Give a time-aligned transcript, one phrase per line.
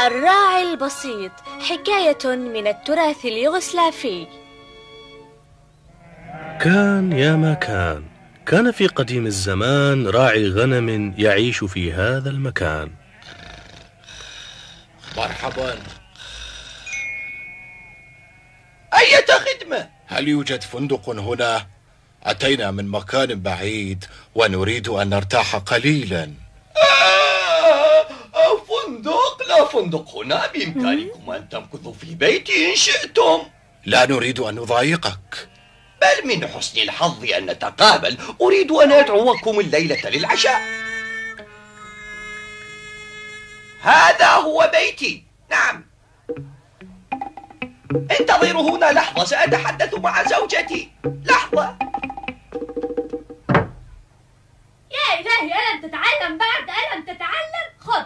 [0.00, 4.26] الراعي البسيط حكاية من التراث اليوغسلافي.
[6.60, 8.04] كان يا ما كان.
[8.46, 12.90] كان في قديم الزمان راعي غنم يعيش في هذا المكان.
[15.16, 15.78] مرحبا.
[18.94, 21.66] أية خدمة؟ هل يوجد فندق هنا؟
[22.22, 24.04] أتينا من مكان بعيد
[24.34, 26.45] ونريد أن نرتاح قليلا.
[29.56, 33.42] فندق لا فندق هنا بإمكانكم أن تمكثوا في بيتي إن شئتم.
[33.86, 35.48] لا نريد أن نضايقك.
[36.02, 38.18] بل من حسن الحظ أن نتقابل.
[38.40, 40.60] أريد أن أدعوكم الليلة للعشاء.
[43.80, 45.24] هذا هو بيتي.
[45.50, 45.86] نعم.
[48.20, 49.24] انتظروا هنا لحظة.
[49.24, 50.90] سأتحدث مع زوجتي.
[51.24, 51.76] لحظة.
[54.90, 58.02] يا إلهي ألم تتعلم؟ بعد ألم تتعلم خذ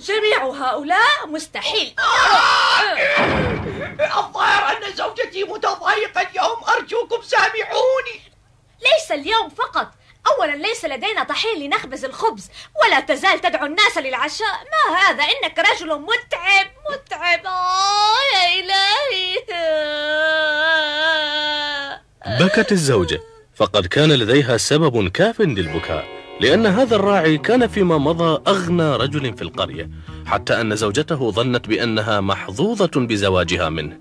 [0.00, 1.94] جميع هؤلاء مستحيل
[4.00, 8.20] الظاهر أن زوجتي متضايقة اليوم أرجوكم سامحوني
[8.82, 9.92] ليس اليوم فقط
[10.26, 12.50] أولا ليس لدينا طحين لنخبز الخبز
[12.82, 14.48] ولا تزال تدعو الناس للعشاء.
[14.72, 16.66] ما هذا؟ إنك رجل متعب.
[16.92, 17.46] متعب.
[17.46, 19.40] آه يا إلهي.
[22.40, 23.20] بكت الزوجة.
[23.54, 26.04] فقد كان لديها سبب كاف للبكاء
[26.40, 29.90] لأن هذا الراعي كان فيما مضى أغنى رجل في القرية
[30.26, 33.98] حتى أن زوجته ظنت بأنها محظوظة بزواجها منه.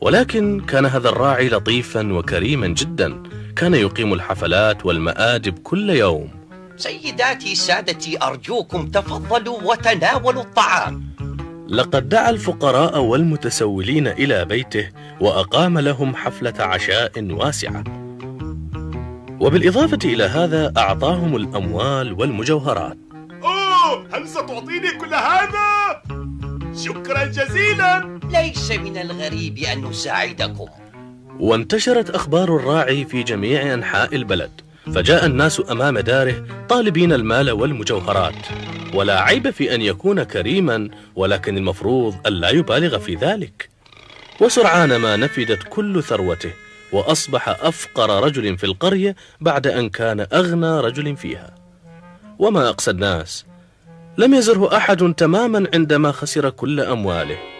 [0.00, 3.22] ولكن كان هذا الراعي لطيفا وكريما جدا.
[3.56, 6.45] كان يقيم الحفلات والمآدب كل يوم.
[6.76, 11.06] سيداتي سادتي أرجوكم تفضلوا وتناولوا الطعام.
[11.68, 14.88] لقد دعا الفقراء والمتسولين إلى بيته
[15.20, 17.84] وأقام لهم حفلة عشاء واسعة.
[19.40, 22.96] وبالإضافة إلى هذا أعطاهم الأموال والمجوهرات.
[23.42, 24.06] أوه!
[24.12, 26.02] هل ستعطيني كل هذا؟
[26.84, 28.20] شكرا جزيلا.
[28.32, 30.68] ليس من الغريب أن نساعدكم.
[31.40, 34.65] وانتشرت أخبار الراعي في جميع أنحاء البلد.
[34.94, 38.34] فجاء الناس أمام داره طالبين المال والمجوهرات.
[38.94, 43.68] ولا عيب في أن يكون كريما ولكن المفروض ألا يبالغ في ذلك.
[44.40, 46.50] وسرعان ما نفدت كل ثروته
[46.92, 51.54] وأصبح أفقر رجل في القرية بعد أن كان أغنى رجل فيها.
[52.38, 53.44] وما أقسى الناس
[54.18, 57.55] لم يزره أحد تماما عندما خسر كل أمواله.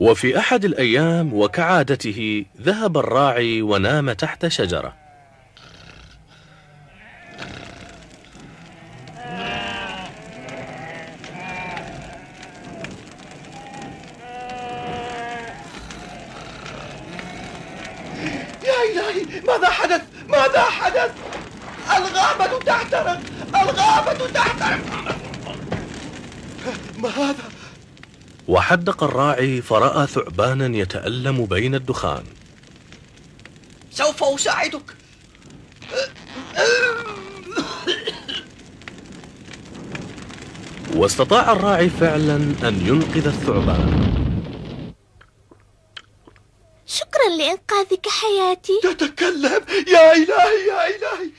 [0.00, 4.94] وفي أحد الأيام وكعادته ذهب الراعي ونام تحت شجرة.
[18.64, 21.10] يا إلهي ماذا حدث؟ ماذا حدث؟
[21.96, 23.20] الغابة تحترق!
[23.54, 24.80] الغابة تحترق!
[26.98, 27.49] ما هذا
[28.50, 32.24] وحدق الراعي فرأى ثعبانا يتألم بين الدخان.
[33.90, 34.96] سوف أساعدك.
[40.94, 42.36] واستطاع الراعي فعلا
[42.68, 43.90] أن ينقذ الثعبان.
[46.86, 48.80] شكرا لإنقاذك حياتي.
[48.82, 49.62] تتكلم.
[49.88, 51.30] يا إلهي يا إلهي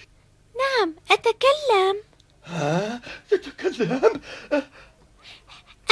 [0.62, 1.96] نعم أتكلم
[2.46, 4.22] ها تتكلم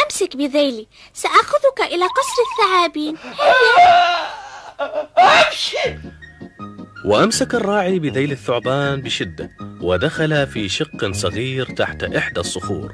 [0.03, 0.87] أمسك بذيلي.
[1.13, 3.15] سأخذك إلى قصر الثعابين.
[5.17, 5.99] أمشي!
[7.05, 9.49] وأمسك الراعي بذيل الثعبان بشدة
[9.81, 12.93] ودخل في شق صغير تحت إحدى الصخور.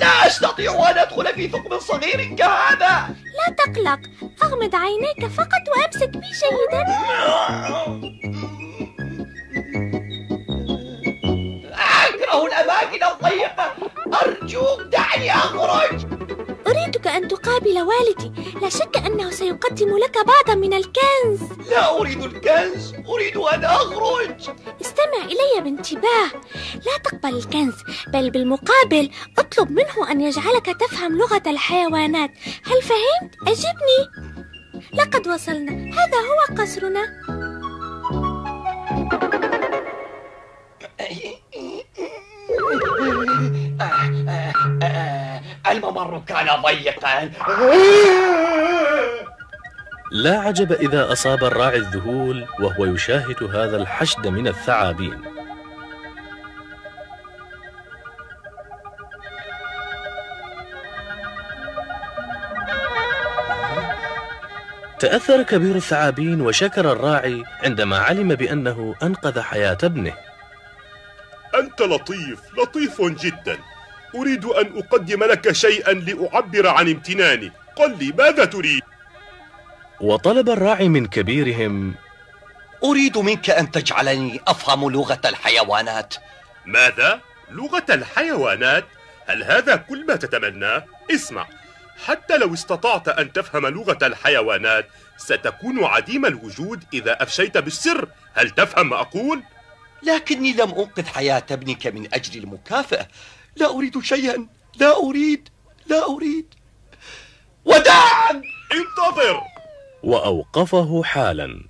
[0.00, 4.00] لا أستطيع أن أدخل في ثقب صغير كهذا؟ لا تقلق
[4.42, 6.84] أغمض عينيك فقط وأمسك بي جيدا
[12.08, 13.57] أكره الأماكن الضيقة.
[14.14, 16.06] أرجوك دعني أخرج.
[16.66, 18.32] أريدك أن تقابل والدي.
[18.62, 21.68] لا شك أنه سيقدم لك بعضا من الكنز.
[21.70, 24.50] لا أريد الكنز أريد أن أخرج.
[24.80, 26.30] استمع إلي بانتباه.
[26.74, 27.74] لا تقبل الكنز
[28.12, 32.30] بل بالمقابل اطلب منه أن يجعلك تفهم لغة الحيوانات.
[32.64, 34.28] هل فهمت؟ أجبني.
[34.94, 35.72] لقد وصلنا.
[35.72, 37.02] هذا هو قصرنا.
[46.28, 47.30] كان ضيقا.
[50.12, 55.20] لا عجب إذا أصاب الراعي الذهول وهو يشاهد هذا الحشد من الثعابين.
[64.98, 70.14] تأثر كبير الثعابين وشكر الراعي عندما علم بأنه أنقذ حياة ابنه.
[71.54, 73.58] أنت لطيف لطيف جدا.
[74.14, 78.82] أريد أن أقدم لك شيئا لأعبر عن امتناني قل لي ماذا تريد
[80.00, 81.94] وطلب الراعي من كبيرهم
[82.84, 86.14] أريد منك أن تجعلني أفهم لغة الحيوانات
[86.66, 87.20] ماذا؟
[87.50, 88.84] لغة الحيوانات؟
[89.26, 91.46] هل هذا كل ما تتمناه؟ اسمع
[92.06, 98.88] حتى لو استطعت أن تفهم لغة الحيوانات ستكون عديم الوجود إذا أفشيت بالسر هل تفهم
[98.88, 99.42] ما أقول؟
[100.02, 103.08] لكني لم أنقذ حياة ابنك من أجل المكافأة
[103.56, 104.46] لا أريد شيئا.
[104.76, 105.48] لا أريد.
[105.86, 106.54] لا أريد.
[107.64, 108.42] وداعا.
[108.72, 109.40] انتظر.
[110.02, 111.64] وأوقفه حالا.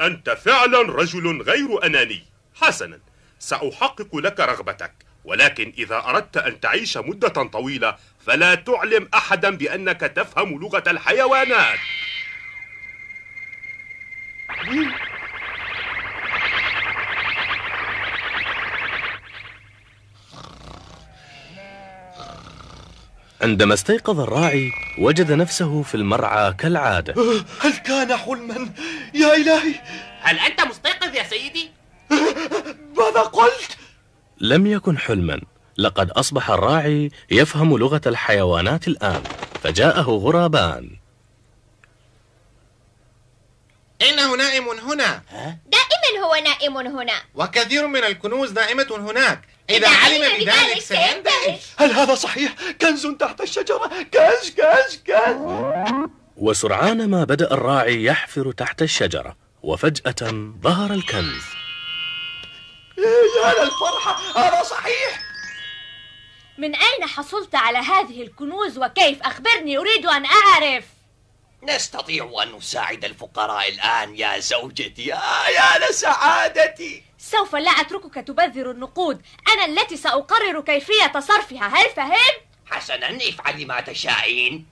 [0.00, 2.24] أنت فعلا رجل غير أناني.
[2.54, 3.00] حسنا.
[3.38, 4.92] سأحقق لك رغبتك.
[5.24, 11.78] ولكن إذا أردت أن تعيش مدة طويلة فلا تعلم أحدا بأنك تفهم لغة الحيوانات.
[23.42, 27.14] عندما استيقظ الراعي وجد نفسه في المرعى كالعادة.
[27.60, 28.70] هل كان حلما؟
[29.14, 29.74] يا إلهي!
[30.20, 31.70] هل أنت مستيقظ يا سيدي؟
[32.98, 33.76] ماذا قلت؟
[34.40, 35.40] لم يكن حلما.
[35.78, 39.22] لقد أصبح الراعي يفهم لغة الحيوانات الآن
[39.62, 40.90] فجاءه غرابان.
[44.02, 45.22] إنه نائم هنا؟
[45.66, 47.22] دائما هو نائم هنا.
[47.34, 49.49] وكثير من الكنوز نائمة هناك.
[49.70, 53.88] إذا علم بذلك سيندهش هل هذا صحيح؟ كنز تحت الشجرة.
[54.14, 56.10] كنز كنز كنز.
[56.36, 61.42] وسرعان ما بدأ الراعي يحفر تحت الشجرة وفجأة ظهر الكنز.
[62.98, 65.20] يا للفرحة هذا صحيح.
[66.58, 70.84] من أين حصلت على هذه الكنوز وكيف؟ أخبرني أريد أن أعرف.
[71.62, 75.14] نستطيع أن نساعد الفقراء الآن يا زوجتي.
[75.14, 77.09] آه يا لسعادتي.
[77.22, 79.20] سوف لا أتركك تبذر النقود.
[79.54, 81.66] أنا التي سأقرر كيفية صرفها.
[81.66, 84.66] هل فهمت؟ حسنا افعلي ما تشائين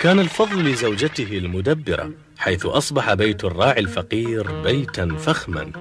[0.00, 5.72] كان الفضل لزوجته المدبرة حيث أصبح بيت الراعي الفقير بيتا فخما.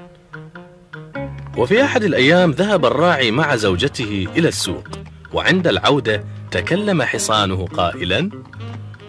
[1.58, 4.88] وفي أحد الأيام ذهب الراعي مع زوجته إلى السوق
[5.34, 8.32] وعند العودة تكلم حصانه قائلا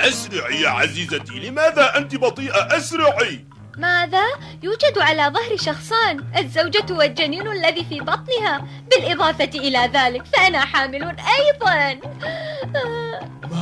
[0.01, 3.45] أسرعي يا عزيزتي لماذا أنت بطيئة؟ أسرعي!
[3.79, 4.25] ماذا؟
[4.63, 12.01] يوجد على ظهر شخصان الزوجة والجنين الذي في بطنها بالإضافة إلى ذلك فأنا حامل أيضا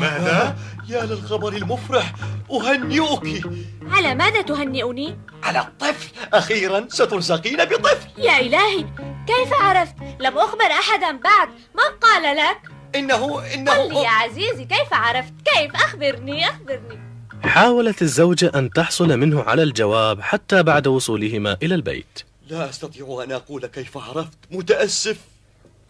[0.01, 0.57] ماذا؟
[0.89, 2.13] يا للخبر المفرح
[2.51, 3.43] أهنئك
[3.91, 8.85] على ماذا تهنئني؟ على الطفل أخيرا سترزقين بطفل يا إلهي
[9.27, 12.59] كيف عرفت؟ لم أخبر أحدا بعد من قال لك؟
[12.95, 17.06] إنه إنه قل لي يا عزيزي كيف عرفت؟ كيف أخبرني أخبرني
[17.45, 22.23] حاولت الزوجة أن تحصل منه على الجواب حتى بعد وصولهما إلى البيت.
[22.49, 25.17] لا أستطيع أن أقول كيف عرفت متأسف.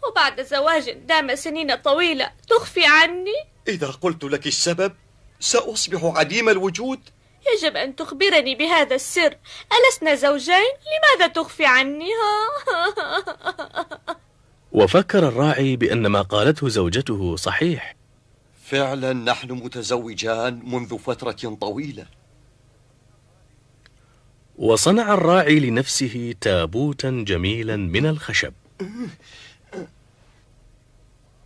[0.09, 3.35] وبعد زواج دام سنين طويلة تخفي عني؟
[3.67, 4.93] إذا قلت لك السبب
[5.39, 6.99] سأصبح عديم الوجود.
[7.53, 9.37] يجب أن تخبرني بهذا السر.
[9.71, 13.23] ألسنا زوجين؟ لماذا تخفي عني؟ ها؟
[14.71, 17.96] وفكر الراعي بأن ما قالته زوجته صحيح.
[18.69, 22.05] فعلا نحن متزوجان منذ فترة طويلة.
[24.57, 28.53] وصنع الراعي لنفسه تابوتا جميلا من الخشب.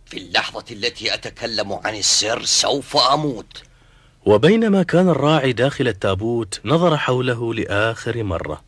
[0.06, 3.62] في اللحظة التي أتكلم عن السر سوف أموت.
[4.26, 8.64] وبينما كان الراعي داخل التابوت نظر حوله لآخر مرة.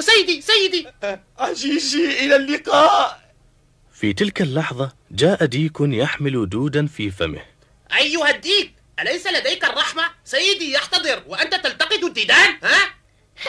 [0.00, 0.86] سيدي سيدي.
[1.38, 3.23] عزيزي إلى اللقاء.
[3.94, 7.42] في تلك اللحظة جاء ديك يحمل دودا في فمه
[7.96, 12.94] أيها الديك أليس لديك الرحمة؟ سيدي يحتضر وأنت تلتقط الديدان ها؟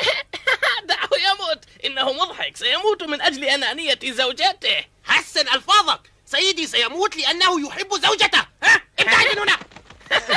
[0.90, 7.94] دعه يموت إنه مضحك سيموت من أجل أنانية زوجته حسن ألفاظك سيدي سيموت لأنه يحب
[7.94, 9.58] زوجته ها؟ ابتعد من هنا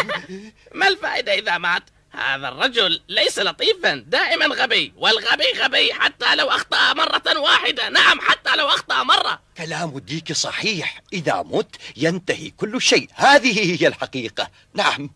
[0.79, 1.83] ما الفائدة إذا مات؟
[2.19, 7.89] هذا الرجل ليس لطيفا دائما غبي والغبي غبي حتى لو أخطأ مرة واحدة.
[7.89, 9.41] نعم حتى لو أخطأ مرة.
[9.57, 11.01] كلام الديك صحيح.
[11.13, 13.09] إذا مت ينتهي كل شيء.
[13.15, 14.51] هذه هي الحقيقة.
[14.75, 15.11] نعم.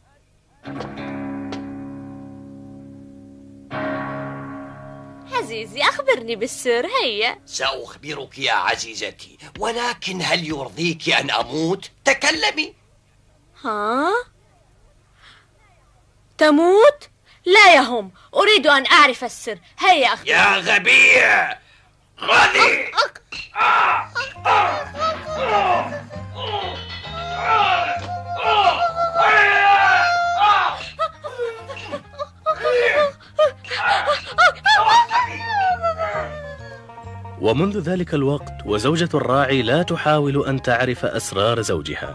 [5.33, 6.87] عزيزي أخبرني بالسر.
[7.03, 7.39] هيا.
[7.47, 12.75] سأخبرك يا عزيزتي ولكن هل يرضيك أن أموت؟ تكلمي.
[13.65, 14.32] ها؟
[16.43, 17.09] تموت؟
[17.47, 19.59] لا يهم أريد أن أعرف السر.
[19.79, 20.31] هيا أخي.
[20.31, 21.59] يا غبية!
[22.17, 22.93] خذي!
[37.41, 42.15] ومنذ ذلك الوقت وزوجة الراعي لا تحاول أن تعرف أسرار زوجها.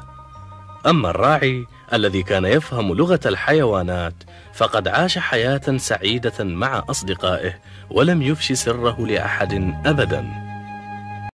[0.86, 4.14] أما الراعي الذي كان يفهم لغة الحيوانات
[4.54, 7.54] فقد عاش حياة سعيدة مع أصدقائه
[7.90, 9.54] ولم يفش سره لأحد
[9.86, 10.47] أبداً.